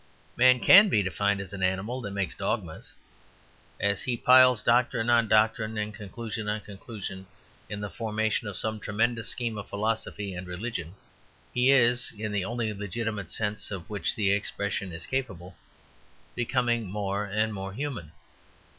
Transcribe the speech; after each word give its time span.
Man 0.35 0.59
can 0.59 0.89
be 0.89 1.03
defined 1.03 1.39
as 1.41 1.53
an 1.53 1.61
animal 1.61 2.01
that 2.01 2.09
makes 2.09 2.33
dogmas. 2.33 2.95
As 3.79 4.01
he 4.01 4.17
piles 4.17 4.63
doctrine 4.63 5.11
on 5.11 5.27
doctrine 5.27 5.77
and 5.77 5.93
conclusion 5.93 6.49
on 6.49 6.61
conclusion 6.61 7.27
in 7.69 7.81
the 7.81 7.89
formation 7.91 8.47
of 8.47 8.57
some 8.57 8.79
tremendous 8.79 9.29
scheme 9.29 9.59
of 9.59 9.69
philosophy 9.69 10.33
and 10.33 10.47
religion, 10.47 10.95
he 11.53 11.69
is, 11.69 12.13
in 12.17 12.31
the 12.31 12.43
only 12.43 12.73
legitimate 12.73 13.29
sense 13.29 13.69
of 13.69 13.91
which 13.91 14.15
the 14.15 14.31
expression 14.31 14.91
is 14.91 15.05
capable, 15.05 15.55
becoming 16.33 16.87
more 16.89 17.25
and 17.25 17.53
more 17.53 17.71
human. 17.73 18.11